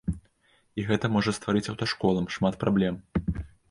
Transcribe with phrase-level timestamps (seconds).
[0.79, 2.95] І гэта можа стварыць аўташколам шмат праблем.